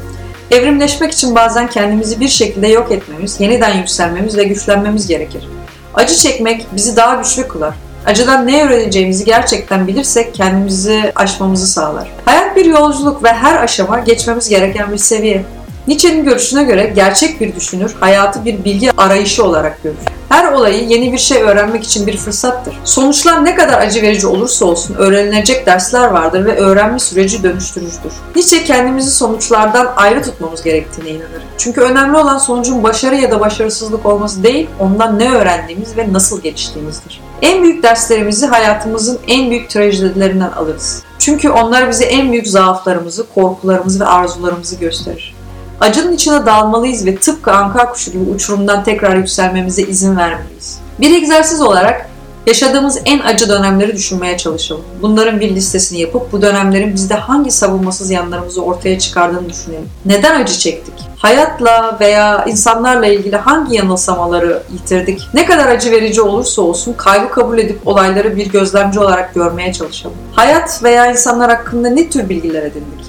Evrimleşmek 0.52 1.12
için 1.12 1.36
bazen 1.36 1.70
kendimizi 1.70 2.20
bir 2.20 2.28
şekilde 2.28 2.68
yok 2.68 2.92
etmemiz, 2.92 3.40
yeniden 3.40 3.78
yükselmemiz 3.78 4.38
ve 4.38 4.44
güçlenmemiz 4.44 5.08
gerekir. 5.08 5.48
Acı 5.94 6.16
çekmek 6.16 6.68
bizi 6.76 6.96
daha 6.96 7.16
güçlü 7.16 7.48
kılar. 7.48 7.76
Acıdan 8.06 8.48
ne 8.48 8.64
öğreneceğimizi 8.64 9.26
gerçekten 9.26 9.88
bilirsek 9.88 10.36
kendimizi 10.36 11.12
aşmamızı 11.16 11.68
sağlar. 11.68 12.12
Hayat 12.26 12.56
bir 12.56 12.66
yolculuk 12.66 13.24
ve 13.24 13.34
her 13.34 13.64
aşama 13.64 14.00
geçmemiz 14.00 14.50
gereken 14.50 14.92
bir 14.92 14.98
seviye. 14.98 15.44
Nietzsche'nin 15.88 16.26
görüşüne 16.26 16.64
göre 16.64 16.92
gerçek 16.96 17.42
bir 17.42 17.56
düşünür 17.56 17.96
hayatı 18.00 18.46
bir 18.46 18.64
bilgi 18.64 18.92
arayışı 18.98 19.46
olarak 19.46 19.84
görür. 19.84 19.98
Her 20.32 20.52
olayı 20.52 20.88
yeni 20.88 21.14
bir 21.14 21.18
şey 21.18 21.42
öğrenmek 21.42 21.84
için 21.84 22.08
bir 22.08 22.18
fırsattır. 22.18 22.80
Sonuçlar 22.84 23.46
ne 23.46 23.56
kadar 23.56 23.82
acı 23.82 24.02
verici 24.02 24.28
olursa 24.28 24.66
olsun 24.66 24.96
öğrenilecek 24.96 25.66
dersler 25.66 26.08
vardır 26.08 26.46
ve 26.46 26.58
öğrenme 26.58 27.00
süreci 27.00 27.44
dönüştürücüdür. 27.44 28.12
Nietzsche 28.36 28.64
kendimizi 28.64 29.12
sonuçlardan 29.12 29.94
ayrı 29.96 30.24
tutmamız 30.24 30.64
gerektiğine 30.64 31.10
inanır. 31.10 31.42
Çünkü 31.58 31.82
önemli 31.82 32.18
olan 32.18 32.38
sonucun 32.38 32.84
başarı 32.84 33.16
ya 33.16 33.32
da 33.32 33.40
başarısızlık 33.40 34.06
olması 34.06 34.44
değil, 34.44 34.70
ondan 34.80 35.20
ne 35.20 35.32
öğrendiğimiz 35.32 35.98
ve 35.98 36.14
nasıl 36.14 36.42
geliştiğimizdir. 36.42 37.22
En 37.42 37.64
büyük 37.64 37.84
derslerimizi 37.84 38.46
hayatımızın 38.46 39.20
en 39.28 39.50
büyük 39.50 39.70
trajedilerinden 39.70 40.52
alırız. 40.52 41.04
Çünkü 41.20 41.50
onlar 41.50 41.90
bize 41.90 42.06
en 42.06 42.32
büyük 42.32 42.48
zaaflarımızı, 42.48 43.26
korkularımızı 43.36 44.00
ve 44.00 44.06
arzularımızı 44.06 44.76
gösterir. 44.76 45.41
Acının 45.82 46.14
içine 46.14 46.46
dalmalıyız 46.46 47.06
ve 47.06 47.16
tıpkı 47.16 47.52
anka 47.52 47.90
kuşu 47.90 48.12
gibi 48.12 48.30
uçurumdan 48.30 48.84
tekrar 48.84 49.16
yükselmemize 49.16 49.82
izin 49.82 50.18
vermeliyiz. 50.18 50.80
Bir 51.00 51.16
egzersiz 51.16 51.62
olarak 51.62 52.10
yaşadığımız 52.48 53.00
en 53.06 53.20
acı 53.20 53.50
dönemleri 53.50 53.96
düşünmeye 53.96 54.38
çalışalım. 54.38 54.84
Bunların 55.02 55.40
bir 55.40 55.56
listesini 55.56 56.00
yapıp 56.00 56.32
bu 56.32 56.42
dönemlerin 56.42 56.94
bizde 56.94 57.16
hangi 57.16 57.52
savunmasız 57.52 58.12
yanlarımızı 58.12 58.64
ortaya 58.64 59.00
çıkardığını 59.00 59.50
düşünelim. 59.50 59.90
Neden 60.06 60.42
acı 60.42 60.60
çektik? 60.60 60.94
Hayatla 61.18 61.98
veya 62.00 62.46
insanlarla 62.46 63.06
ilgili 63.06 63.36
hangi 63.36 63.76
yanılsamaları 63.76 64.64
yitirdik? 64.74 65.22
Ne 65.34 65.46
kadar 65.46 65.68
acı 65.68 65.92
verici 65.92 66.22
olursa 66.22 66.62
olsun 66.62 66.94
kaybı 66.94 67.30
kabul 67.30 67.58
edip 67.58 67.88
olayları 67.88 68.36
bir 68.36 68.50
gözlemci 68.50 69.00
olarak 69.00 69.36
görmeye 69.36 69.74
çalışalım. 69.74 70.18
Hayat 70.34 70.84
veya 70.84 71.12
insanlar 71.12 71.50
hakkında 71.50 71.90
ne 71.90 72.10
tür 72.10 72.30
bilgiler 72.30 72.64
edindik? 72.64 73.01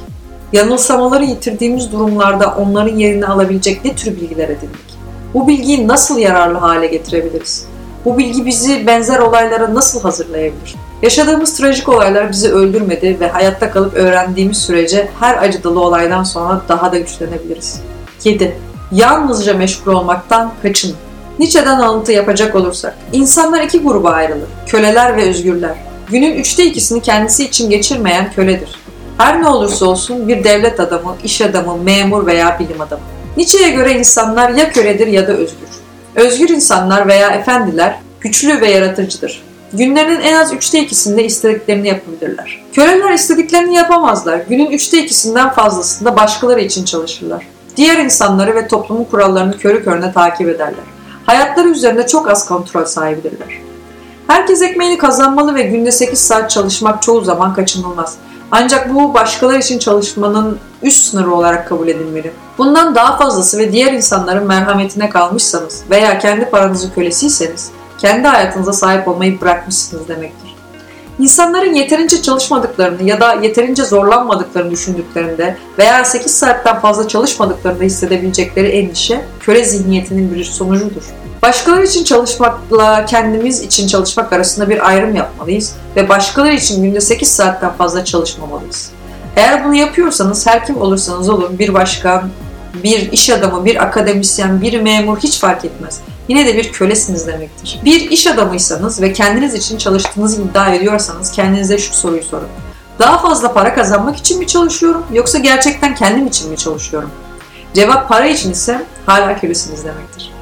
Yanılsamaları 0.52 1.24
yitirdiğimiz 1.24 1.92
durumlarda 1.92 2.54
onların 2.58 2.96
yerini 2.96 3.26
alabilecek 3.26 3.84
ne 3.84 3.94
tür 3.94 4.16
bilgiler 4.20 4.48
edindik? 4.48 4.92
Bu 5.34 5.48
bilgiyi 5.48 5.88
nasıl 5.88 6.18
yararlı 6.18 6.58
hale 6.58 6.86
getirebiliriz? 6.86 7.66
Bu 8.04 8.18
bilgi 8.18 8.46
bizi 8.46 8.86
benzer 8.86 9.18
olaylara 9.18 9.74
nasıl 9.74 10.00
hazırlayabilir? 10.00 10.74
Yaşadığımız 11.02 11.56
trajik 11.56 11.88
olaylar 11.88 12.30
bizi 12.32 12.52
öldürmedi 12.52 13.16
ve 13.20 13.28
hayatta 13.28 13.70
kalıp 13.70 13.94
öğrendiğimiz 13.94 14.58
sürece 14.58 15.08
her 15.20 15.42
acıdalı 15.42 15.80
olaydan 15.80 16.22
sonra 16.22 16.62
daha 16.68 16.92
da 16.92 16.98
güçlenebiliriz. 16.98 17.80
7. 18.24 18.56
Yalnızca 18.92 19.54
meşgul 19.54 19.92
olmaktan 19.92 20.52
kaçın. 20.62 20.94
Nietzsche'den 21.38 21.78
alıntı 21.80 22.12
yapacak 22.12 22.54
olursak, 22.54 22.96
insanlar 23.12 23.60
iki 23.60 23.80
gruba 23.80 24.10
ayrılır. 24.10 24.48
Köleler 24.66 25.16
ve 25.16 25.28
özgürler. 25.28 25.74
Günün 26.10 26.34
üçte 26.34 26.64
ikisini 26.64 27.02
kendisi 27.02 27.44
için 27.44 27.70
geçirmeyen 27.70 28.32
köledir. 28.32 28.81
Her 29.22 29.42
ne 29.42 29.48
olursa 29.48 29.86
olsun 29.86 30.28
bir 30.28 30.44
devlet 30.44 30.80
adamı, 30.80 31.16
iş 31.24 31.40
adamı, 31.40 31.76
memur 31.76 32.26
veya 32.26 32.58
bilim 32.58 32.80
adamı. 32.80 33.02
Nietzsche'ye 33.36 33.70
göre 33.70 33.92
insanlar 33.92 34.50
ya 34.50 34.72
köledir 34.72 35.06
ya 35.06 35.28
da 35.28 35.32
özgür. 35.32 35.68
Özgür 36.14 36.48
insanlar 36.48 37.08
veya 37.08 37.30
efendiler 37.30 37.98
güçlü 38.20 38.60
ve 38.60 38.70
yaratıcıdır. 38.70 39.42
Günlerinin 39.72 40.20
en 40.20 40.34
az 40.34 40.52
üçte 40.52 40.80
ikisinde 40.80 41.24
istediklerini 41.24 41.88
yapabilirler. 41.88 42.62
Köleler 42.72 43.10
istediklerini 43.12 43.74
yapamazlar. 43.74 44.40
Günün 44.48 44.70
üçte 44.70 45.04
ikisinden 45.04 45.50
fazlasında 45.50 46.16
başkaları 46.16 46.60
için 46.60 46.84
çalışırlar. 46.84 47.46
Diğer 47.76 47.98
insanları 47.98 48.54
ve 48.54 48.68
toplumun 48.68 49.04
kurallarını 49.04 49.58
körü 49.58 49.84
körüne 49.84 50.12
takip 50.12 50.48
ederler. 50.48 50.84
Hayatları 51.26 51.68
üzerinde 51.68 52.06
çok 52.06 52.30
az 52.30 52.48
kontrol 52.48 52.84
sahibidirler. 52.84 53.60
Herkes 54.26 54.62
ekmeğini 54.62 54.98
kazanmalı 54.98 55.54
ve 55.54 55.62
günde 55.62 55.92
8 55.92 56.18
saat 56.18 56.50
çalışmak 56.50 57.02
çoğu 57.02 57.20
zaman 57.20 57.54
kaçınılmaz. 57.54 58.16
Ancak 58.54 58.94
bu 58.94 59.14
başkaları 59.14 59.58
için 59.58 59.78
çalışmanın 59.78 60.58
üst 60.82 61.04
sınırı 61.04 61.34
olarak 61.34 61.68
kabul 61.68 61.88
edilmeli. 61.88 62.32
Bundan 62.58 62.94
daha 62.94 63.16
fazlası 63.16 63.58
ve 63.58 63.72
diğer 63.72 63.92
insanların 63.92 64.46
merhametine 64.46 65.10
kalmışsanız 65.10 65.82
veya 65.90 66.18
kendi 66.18 66.50
paranızın 66.50 66.90
kölesiyseniz 66.90 67.70
kendi 67.98 68.28
hayatınıza 68.28 68.72
sahip 68.72 69.08
olmayı 69.08 69.40
bırakmışsınız 69.40 70.08
demektir. 70.08 70.51
İnsanların 71.18 71.74
yeterince 71.74 72.22
çalışmadıklarını 72.22 73.02
ya 73.02 73.20
da 73.20 73.34
yeterince 73.34 73.84
zorlanmadıklarını 73.84 74.70
düşündüklerinde 74.70 75.56
veya 75.78 76.04
8 76.04 76.34
saatten 76.34 76.80
fazla 76.80 77.08
çalışmadıklarında 77.08 77.84
hissedebilecekleri 77.84 78.68
endişe 78.68 79.24
köle 79.40 79.64
zihniyetinin 79.64 80.34
bir 80.34 80.44
sonucudur. 80.44 81.02
Başkaları 81.42 81.84
için 81.84 82.04
çalışmakla 82.04 83.04
kendimiz 83.04 83.60
için 83.60 83.86
çalışmak 83.86 84.32
arasında 84.32 84.68
bir 84.68 84.88
ayrım 84.88 85.16
yapmalıyız 85.16 85.74
ve 85.96 86.08
başkaları 86.08 86.54
için 86.54 86.82
günde 86.82 87.00
8 87.00 87.28
saatten 87.28 87.72
fazla 87.72 88.04
çalışmamalıyız. 88.04 88.90
Eğer 89.36 89.64
bunu 89.64 89.74
yapıyorsanız 89.74 90.46
her 90.46 90.66
kim 90.66 90.80
olursanız 90.80 91.28
olun 91.28 91.58
bir 91.58 91.74
başkan, 91.74 92.30
bir 92.84 93.12
iş 93.12 93.30
adamı, 93.30 93.64
bir 93.64 93.82
akademisyen, 93.82 94.60
bir 94.60 94.80
memur 94.80 95.18
hiç 95.18 95.40
fark 95.40 95.64
etmez. 95.64 96.00
Yine 96.28 96.46
de 96.46 96.56
bir 96.56 96.72
kölesiniz 96.72 97.26
demektir. 97.26 97.80
Bir 97.84 98.10
iş 98.10 98.26
adamıysanız 98.26 99.02
ve 99.02 99.12
kendiniz 99.12 99.54
için 99.54 99.78
çalıştığınızı 99.78 100.42
iddia 100.42 100.74
ediyorsanız 100.74 101.32
kendinize 101.32 101.78
şu 101.78 101.94
soruyu 101.94 102.22
sorun. 102.22 102.48
Daha 102.98 103.18
fazla 103.18 103.52
para 103.52 103.74
kazanmak 103.74 104.16
için 104.16 104.38
mi 104.38 104.46
çalışıyorum 104.46 105.04
yoksa 105.12 105.38
gerçekten 105.38 105.94
kendim 105.94 106.26
için 106.26 106.50
mi 106.50 106.56
çalışıyorum? 106.56 107.10
Cevap 107.74 108.08
para 108.08 108.26
için 108.26 108.52
ise 108.52 108.86
hala 109.06 109.40
kölesiniz 109.40 109.84
demektir. 109.84 110.32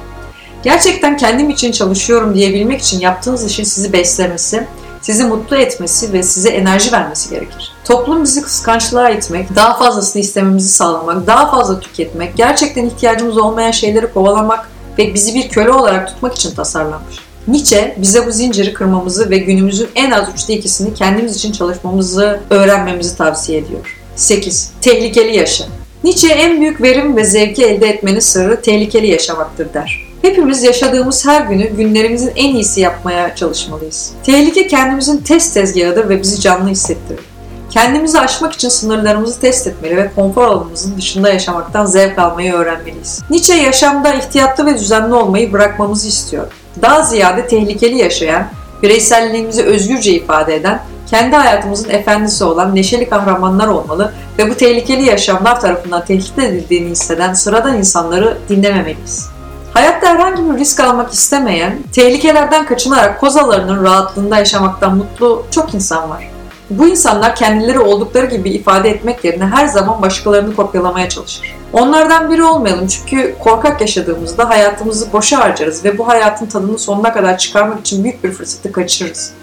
Gerçekten 0.63 1.17
kendim 1.17 1.49
için 1.49 1.71
çalışıyorum 1.71 2.35
diyebilmek 2.35 2.81
için 2.81 2.99
yaptığınız 2.99 3.45
işin 3.45 3.63
sizi 3.63 3.93
beslemesi, 3.93 4.67
sizi 5.01 5.23
mutlu 5.23 5.57
etmesi 5.57 6.13
ve 6.13 6.23
size 6.23 6.49
enerji 6.49 6.91
vermesi 6.91 7.29
gerekir. 7.29 7.73
Toplum 7.85 8.23
bizi 8.23 8.41
kıskançlığa 8.41 9.09
itmek, 9.09 9.55
daha 9.55 9.77
fazlasını 9.77 10.21
istememizi 10.21 10.69
sağlamak, 10.69 11.27
daha 11.27 11.51
fazla 11.51 11.79
tüketmek, 11.79 12.37
gerçekten 12.37 12.85
ihtiyacımız 12.85 13.37
olmayan 13.37 13.71
şeyleri 13.71 14.13
kovalamak 14.13 14.70
ve 14.97 15.13
bizi 15.13 15.35
bir 15.35 15.49
köle 15.49 15.71
olarak 15.71 16.07
tutmak 16.07 16.35
için 16.35 16.55
tasarlanmış. 16.55 17.15
Nietzsche 17.47 17.95
bize 17.97 18.27
bu 18.27 18.31
zinciri 18.31 18.73
kırmamızı 18.73 19.29
ve 19.29 19.37
günümüzün 19.37 19.89
en 19.95 20.11
az 20.11 20.29
üçte 20.33 20.53
ikisini 20.53 20.93
kendimiz 20.93 21.35
için 21.35 21.51
çalışmamızı 21.51 22.39
öğrenmemizi 22.49 23.17
tavsiye 23.17 23.59
ediyor. 23.59 23.97
8. 24.15 24.71
Tehlikeli 24.81 25.37
yaşa. 25.37 25.65
Nietzsche 26.03 26.33
en 26.33 26.61
büyük 26.61 26.81
verim 26.81 27.15
ve 27.17 27.23
zevki 27.23 27.65
elde 27.65 27.87
etmenin 27.87 28.19
sırrı 28.19 28.61
tehlikeli 28.61 29.07
yaşamaktır 29.07 29.73
der. 29.73 30.11
Hepimiz 30.21 30.63
yaşadığımız 30.63 31.25
her 31.25 31.41
günü 31.41 31.67
günlerimizin 31.67 32.31
en 32.35 32.55
iyisi 32.55 32.81
yapmaya 32.81 33.35
çalışmalıyız. 33.35 34.11
Tehlike 34.23 34.67
kendimizin 34.67 35.17
test 35.17 35.53
tezgahıdır 35.53 36.09
ve 36.09 36.21
bizi 36.21 36.41
canlı 36.41 36.69
hissettirir. 36.69 37.30
Kendimizi 37.71 38.19
aşmak 38.19 38.53
için 38.53 38.69
sınırlarımızı 38.69 39.39
test 39.39 39.67
etmeli 39.67 39.97
ve 39.97 40.11
konfor 40.15 40.43
alanımızın 40.43 40.97
dışında 40.97 41.29
yaşamaktan 41.29 41.85
zevk 41.85 42.19
almayı 42.19 42.53
öğrenmeliyiz. 42.53 43.21
Nietzsche 43.29 43.55
yaşamda 43.55 44.13
ihtiyatlı 44.13 44.65
ve 44.65 44.73
düzenli 44.73 45.13
olmayı 45.13 45.53
bırakmamızı 45.53 46.07
istiyor. 46.07 46.47
Daha 46.81 47.01
ziyade 47.01 47.47
tehlikeli 47.47 47.97
yaşayan, 47.97 48.47
bireyselliğimizi 48.83 49.63
özgürce 49.63 50.11
ifade 50.11 50.55
eden, 50.55 50.81
kendi 51.09 51.35
hayatımızın 51.35 51.89
efendisi 51.89 52.43
olan 52.43 52.75
neşeli 52.75 53.09
kahramanlar 53.09 53.67
olmalı 53.67 54.13
ve 54.39 54.49
bu 54.49 54.55
tehlikeli 54.55 55.05
yaşamlar 55.05 55.61
tarafından 55.61 56.05
tehdit 56.05 56.39
edildiğini 56.39 56.89
hisseden 56.89 57.33
sıradan 57.33 57.77
insanları 57.77 58.37
dinlememeliyiz. 58.49 59.29
Hayatta 59.73 60.07
herhangi 60.07 60.53
bir 60.53 60.59
risk 60.59 60.79
almak 60.79 61.13
istemeyen, 61.13 61.79
tehlikelerden 61.93 62.65
kaçınarak 62.65 63.19
kozalarının 63.19 63.83
rahatlığında 63.83 64.37
yaşamaktan 64.37 64.97
mutlu 64.97 65.45
çok 65.51 65.73
insan 65.73 66.09
var. 66.09 66.31
Bu 66.71 66.87
insanlar 66.87 67.35
kendileri 67.35 67.79
oldukları 67.79 68.25
gibi 68.25 68.49
ifade 68.49 68.89
etmek 68.89 69.25
yerine 69.25 69.45
her 69.45 69.67
zaman 69.67 70.01
başkalarını 70.01 70.55
kopyalamaya 70.55 71.09
çalışır. 71.09 71.55
Onlardan 71.73 72.31
biri 72.31 72.43
olmayalım 72.43 72.87
çünkü 72.87 73.35
korkak 73.39 73.81
yaşadığımızda 73.81 74.49
hayatımızı 74.49 75.13
boşa 75.13 75.39
harcarız 75.39 75.85
ve 75.85 75.97
bu 75.97 76.07
hayatın 76.07 76.45
tadını 76.45 76.79
sonuna 76.79 77.13
kadar 77.13 77.37
çıkarmak 77.37 77.79
için 77.79 78.03
büyük 78.03 78.23
bir 78.23 78.31
fırsatı 78.31 78.71
kaçırırız. 78.71 79.33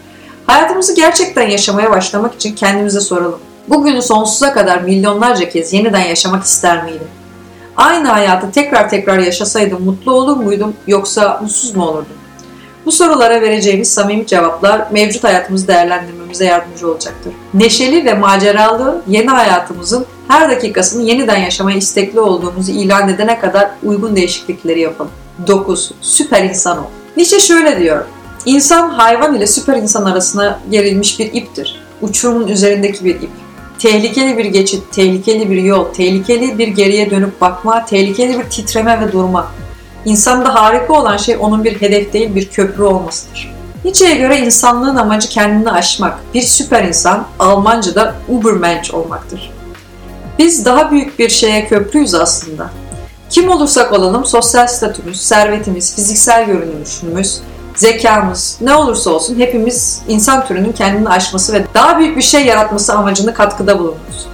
Hayatımızı 0.47 0.95
gerçekten 0.95 1.49
yaşamaya 1.49 1.91
başlamak 1.91 2.35
için 2.35 2.55
kendimize 2.55 3.01
soralım. 3.01 3.41
Bugünü 3.69 4.03
sonsuza 4.03 4.53
kadar 4.53 4.79
milyonlarca 4.79 5.49
kez 5.49 5.73
yeniden 5.73 6.05
yaşamak 6.05 6.45
ister 6.45 6.85
miydim? 6.85 7.09
Aynı 7.77 8.09
hayatı 8.09 8.51
tekrar 8.51 8.91
tekrar 8.91 9.19
yaşasaydım 9.19 9.85
mutlu 9.85 10.13
olur 10.13 10.37
muydum 10.37 10.75
yoksa 10.87 11.39
mutsuz 11.43 11.77
mu 11.77 11.85
olurdum? 11.87 12.18
Bu 12.89 12.93
sorulara 12.93 13.41
vereceğimiz 13.41 13.95
samimi 13.95 14.27
cevaplar 14.27 14.89
mevcut 14.91 15.25
hayatımızı 15.25 15.69
değerlendirmemize 15.69 16.45
yardımcı 16.45 16.91
olacaktır. 16.91 17.33
Neşeli 17.55 18.05
ve 18.05 18.15
maceralı 18.15 19.03
yeni 19.09 19.29
hayatımızın 19.29 20.07
her 20.29 20.51
dakikasını 20.51 21.03
yeniden 21.03 21.37
yaşamaya 21.37 21.77
istekli 21.77 22.21
olduğumuzu 22.21 22.73
ilan 22.73 23.09
edene 23.09 23.41
kadar 23.41 23.71
uygun 23.85 24.17
değişiklikleri 24.17 24.81
yapalım. 24.81 25.11
9. 25.47 25.91
Süper 26.01 26.45
insan 26.45 26.79
ol. 26.79 26.89
Nietzsche 27.17 27.41
şöyle 27.41 27.79
diyor. 27.79 28.05
İnsan 28.47 28.89
hayvan 28.89 29.35
ile 29.35 29.47
süper 29.47 29.77
insan 29.77 30.05
arasına 30.05 30.61
gerilmiş 30.71 31.19
bir 31.19 31.33
iptir. 31.33 31.81
Uçurumun 32.03 32.49
üzerindeki 32.49 33.05
bir 33.05 33.15
ip. 33.15 33.31
Tehlikeli 33.79 34.39
bir 34.39 34.45
geçit, 34.45 34.83
tehlikeli 34.93 35.51
bir 35.51 35.63
yol, 35.63 35.85
tehlikeli 35.85 36.59
bir 36.59 36.69
geriye 36.69 37.11
dönüp 37.11 37.41
bakma, 37.41 37.85
tehlikeli 37.85 38.39
bir 38.39 38.45
titreme 38.45 39.01
ve 39.01 39.13
durma. 39.13 39.53
İnsanda 40.09 40.55
harika 40.55 40.93
olan 40.93 41.17
şey 41.17 41.37
onun 41.41 41.65
bir 41.65 41.81
hedef 41.81 42.13
değil 42.13 42.35
bir 42.35 42.49
köprü 42.49 42.83
olmasıdır. 42.83 43.55
Nietzsche'ye 43.85 44.15
göre 44.15 44.39
insanlığın 44.39 44.97
amacı 44.97 45.29
kendini 45.29 45.71
aşmak. 45.71 46.19
Bir 46.35 46.43
süper 46.43 46.85
insan 46.85 47.27
Almanca'da 47.39 48.15
Übermensch 48.29 48.95
olmaktır. 48.95 49.51
Biz 50.39 50.65
daha 50.65 50.91
büyük 50.91 51.19
bir 51.19 51.29
şeye 51.29 51.69
köprüyüz 51.69 52.15
aslında. 52.15 52.71
Kim 53.31 53.51
olursak 53.51 53.93
olalım 53.93 54.25
sosyal 54.25 54.67
statümüz, 54.67 55.21
servetimiz, 55.21 55.95
fiziksel 55.95 56.47
görünüşümüz, 56.47 57.41
zekamız 57.75 58.59
ne 58.61 58.75
olursa 58.75 59.11
olsun 59.11 59.39
hepimiz 59.39 60.03
insan 60.09 60.47
türünün 60.47 60.73
kendini 60.73 61.09
aşması 61.09 61.53
ve 61.53 61.65
daha 61.75 61.99
büyük 61.99 62.17
bir 62.17 62.23
şey 62.23 62.47
yaratması 62.47 62.95
amacını 62.95 63.35
katkıda 63.35 63.79
bulunuruz. 63.79 64.27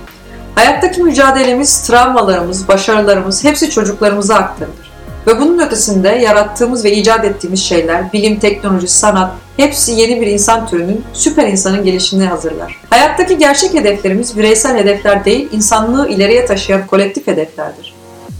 Hayattaki 0.55 1.03
mücadelemiz, 1.03 1.83
travmalarımız, 1.83 2.69
başarılarımız 2.69 3.45
hepsi 3.45 3.71
çocuklarımıza 3.71 4.35
aktarılır. 4.35 4.84
Ve 5.27 5.41
bunun 5.41 5.59
ötesinde 5.59 6.09
yarattığımız 6.09 6.85
ve 6.85 6.93
icat 6.93 7.25
ettiğimiz 7.25 7.63
şeyler, 7.63 8.13
bilim, 8.13 8.39
teknoloji, 8.39 8.89
sanat 8.89 9.33
hepsi 9.57 9.93
yeni 9.93 10.21
bir 10.21 10.27
insan 10.27 10.67
türünün, 10.67 11.05
süper 11.13 11.49
insanın 11.49 11.85
gelişimini 11.85 12.27
hazırlar. 12.27 12.81
Hayattaki 12.91 13.39
gerçek 13.39 13.75
hedeflerimiz 13.75 14.39
bireysel 14.39 14.77
hedefler 14.77 15.25
değil, 15.25 15.49
insanlığı 15.53 16.09
ileriye 16.09 16.47
taşıyan 16.47 16.87
kolektif 16.87 17.27
hedeflerdir. 17.27 17.95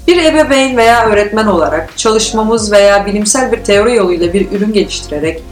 Bir 0.07 0.25
ebeveyn 0.25 0.77
veya 0.77 1.07
öğretmen 1.07 1.47
olarak 1.47 1.99
çalışmamız 1.99 2.73
veya 2.73 3.07
bilimsel 3.07 3.53
bir 3.53 3.65
teori 3.65 3.95
yoluyla 3.95 4.33
bir 4.33 4.53
ürün 4.53 4.73
geliştirerek, 4.73 5.43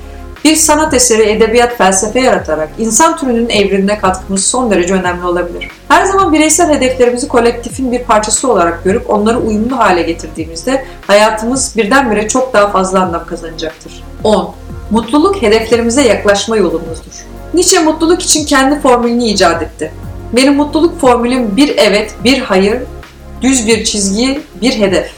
bir 0.45 0.57
sanat 0.57 0.95
eseri, 0.95 1.23
edebiyat, 1.23 1.79
felsefe 1.79 2.21
yaratarak 2.21 2.69
insan 2.79 3.17
türünün 3.17 3.49
evrimine 3.49 3.99
katkımız 3.99 4.45
son 4.45 4.71
derece 4.71 4.95
önemli 4.95 5.25
olabilir. 5.25 5.69
Her 5.89 6.05
zaman 6.05 6.33
bireysel 6.33 6.71
hedeflerimizi 6.71 7.29
kolektifin 7.29 7.93
bir 7.93 8.03
parçası 8.03 8.53
olarak 8.53 8.85
görüp 8.85 9.11
onları 9.11 9.39
uyumlu 9.39 9.79
hale 9.79 10.03
getirdiğimizde 10.03 10.85
hayatımız 11.07 11.77
birdenbire 11.77 12.29
çok 12.29 12.53
daha 12.53 12.71
fazla 12.71 13.01
anlam 13.01 13.27
kazanacaktır. 13.27 14.05
10. 14.25 14.55
Mutluluk 14.91 15.43
hedeflerimize 15.43 16.03
yaklaşma 16.03 16.57
yolumuzdur. 16.57 17.27
Nietzsche 17.55 17.79
mutluluk 17.79 18.23
için 18.23 18.45
kendi 18.45 18.81
formülünü 18.81 19.25
icat 19.25 19.63
etti. 19.63 19.93
Benim 20.33 20.55
mutluluk 20.55 21.01
formülüm 21.01 21.57
bir 21.57 21.77
evet, 21.77 22.15
bir 22.25 22.39
hayır, 22.39 22.83
düz 23.43 23.67
bir 23.67 23.85
çizgi, 23.85 24.41
bir 24.63 24.73
hedef. 24.79 25.11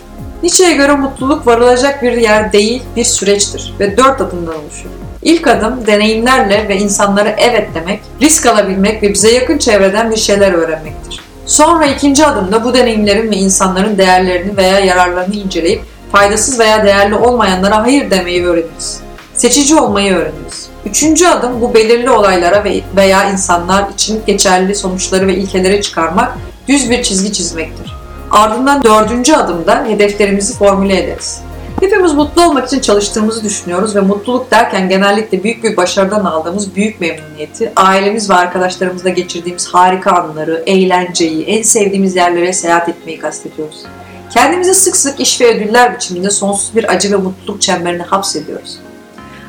Nietzsche'ye 0.43 0.73
göre 0.73 0.93
mutluluk 0.93 1.47
varılacak 1.47 2.03
bir 2.03 2.13
yer 2.13 2.53
değil, 2.53 2.83
bir 2.97 3.05
süreçtir 3.05 3.75
ve 3.81 3.97
dört 3.97 4.21
adımdan 4.21 4.55
oluşur. 4.55 5.04
İlk 5.25 5.47
adım 5.47 5.87
deneyimlerle 5.87 6.69
ve 6.69 6.77
insanlara 6.77 7.29
evet 7.39 7.69
demek, 7.75 8.01
risk 8.23 8.47
alabilmek 8.47 9.03
ve 9.03 9.13
bize 9.13 9.33
yakın 9.33 9.59
çevreden 9.59 10.11
bir 10.11 10.17
şeyler 10.17 10.53
öğrenmektir. 10.53 11.21
Sonra 11.47 11.87
ikinci 11.87 12.27
adımda 12.27 12.65
bu 12.65 12.75
deneyimlerin 12.75 13.31
ve 13.31 13.37
insanların 13.37 13.99
değerlerini 13.99 14.57
veya 14.57 14.79
yararlarını 14.79 15.35
inceleyip 15.35 15.83
faydasız 16.13 16.59
veya 16.59 16.85
değerli 16.85 17.15
olmayanlara 17.15 17.83
hayır 17.83 18.11
demeyi 18.11 18.47
öğreniriz. 18.47 19.01
Seçici 19.35 19.77
olmayı 19.77 20.15
öğreniriz. 20.15 20.69
Üçüncü 20.87 21.27
adım 21.27 21.61
bu 21.61 21.75
belirli 21.75 22.11
olaylara 22.11 22.65
veya 22.97 23.31
insanlar 23.31 23.89
için 23.95 24.23
geçerli 24.27 24.75
sonuçları 24.75 25.27
ve 25.27 25.35
ilkeleri 25.35 25.83
çıkarmak, 25.83 26.33
düz 26.69 26.91
bir 26.91 27.03
çizgi 27.03 27.33
çizmektir. 27.33 27.95
Ardından 28.31 28.83
dördüncü 28.83 29.33
adımda 29.33 29.85
hedeflerimizi 29.89 30.59
formüle 30.59 31.05
ederiz. 31.05 31.41
Hepimiz 31.81 32.15
mutlu 32.15 32.43
olmak 32.43 32.67
için 32.67 32.81
çalıştığımızı 32.81 33.45
düşünüyoruz 33.45 33.97
ve 33.97 34.01
mutluluk 34.01 34.51
derken 34.51 34.89
genellikle 34.89 35.45
büyük 35.45 35.65
bir 35.65 35.77
başarıdan 35.77 36.25
aldığımız 36.25 36.77
büyük 36.77 37.01
memnuniyeti, 37.01 37.73
ailemiz 37.77 38.31
ve 38.31 38.35
arkadaşlarımızla 38.35 39.09
geçirdiğimiz 39.09 39.67
harika 39.67 40.11
anları, 40.11 40.63
eğlenceyi, 40.67 41.45
en 41.45 41.63
sevdiğimiz 41.63 42.17
yerlere 42.17 42.53
seyahat 42.53 42.89
etmeyi 42.89 43.19
kastediyoruz. 43.19 43.83
Kendimizi 44.31 44.75
sık 44.75 44.97
sık 44.97 45.21
iş 45.21 45.41
ve 45.41 45.57
ödüller 45.57 45.95
biçiminde 45.95 46.31
sonsuz 46.31 46.77
bir 46.77 46.93
acı 46.93 47.13
ve 47.13 47.17
mutluluk 47.17 47.63
çemberine 47.63 48.03
hapsediyoruz. 48.03 48.79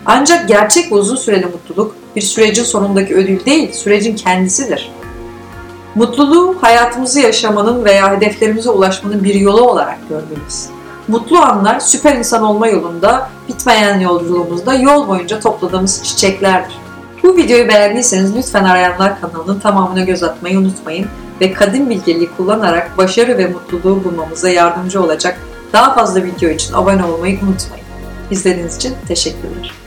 Ancak 0.06 0.48
gerçek 0.48 0.92
ve 0.92 0.96
uzun 0.96 1.16
süreli 1.16 1.46
mutluluk 1.46 1.96
bir 2.16 2.22
sürecin 2.22 2.64
sonundaki 2.64 3.16
ödül 3.16 3.46
değil, 3.46 3.74
sürecin 3.74 4.16
kendisidir. 4.16 4.92
Mutluluğu 5.96 6.56
hayatımızı 6.62 7.20
yaşamanın 7.20 7.86
veya 7.86 8.16
hedeflerimize 8.16 8.70
ulaşmanın 8.70 9.24
bir 9.24 9.36
yolu 9.36 9.62
olarak 9.62 10.10
görmeliyiz. 10.10 10.70
Mutlu 11.08 11.38
anlar 11.38 11.80
süper 11.80 12.16
insan 12.16 12.44
olma 12.44 12.68
yolunda, 12.68 13.30
bitmeyen 13.50 14.00
yolculuğumuzda 14.00 14.74
yol 14.74 15.08
boyunca 15.08 15.40
topladığımız 15.40 16.04
çiçeklerdir. 16.04 16.76
Bu 17.24 17.38
videoyu 17.38 17.68
beğendiyseniz 17.68 18.36
lütfen 18.36 18.64
Arayanlar 18.64 19.22
kanalının 19.22 19.60
tamamına 19.60 20.04
göz 20.04 20.24
atmayı 20.24 20.60
unutmayın 20.60 21.08
ve 21.42 21.54
kadim 21.54 21.90
bilgeliği 21.90 22.30
kullanarak 22.38 22.98
başarı 22.98 23.38
ve 23.38 23.48
mutluluğu 23.48 24.04
bulmamıza 24.04 24.50
yardımcı 24.50 25.04
olacak 25.04 25.38
daha 25.74 25.94
fazla 25.94 26.24
video 26.24 26.50
için 26.50 26.74
abone 26.74 27.06
olmayı 27.06 27.36
unutmayın. 27.36 27.86
İzlediğiniz 28.32 28.76
için 28.76 28.94
teşekkürler. 29.08 29.85